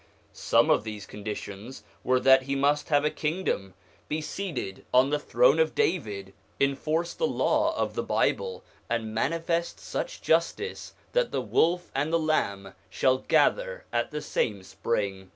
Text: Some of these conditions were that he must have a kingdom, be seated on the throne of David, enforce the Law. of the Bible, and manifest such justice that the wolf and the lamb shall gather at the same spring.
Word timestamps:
Some 0.33 0.71
of 0.71 0.83
these 0.83 1.05
conditions 1.05 1.83
were 2.03 2.19
that 2.21 2.41
he 2.41 2.55
must 2.55 2.89
have 2.89 3.05
a 3.05 3.11
kingdom, 3.11 3.75
be 4.07 4.19
seated 4.19 4.83
on 4.91 5.11
the 5.11 5.19
throne 5.19 5.59
of 5.59 5.75
David, 5.75 6.33
enforce 6.59 7.13
the 7.13 7.27
Law. 7.27 7.77
of 7.77 7.93
the 7.93 8.01
Bible, 8.01 8.63
and 8.89 9.13
manifest 9.13 9.79
such 9.79 10.23
justice 10.23 10.95
that 11.11 11.31
the 11.31 11.39
wolf 11.39 11.91
and 11.93 12.11
the 12.11 12.17
lamb 12.17 12.73
shall 12.89 13.19
gather 13.19 13.85
at 13.93 14.09
the 14.09 14.21
same 14.23 14.63
spring. 14.63 15.29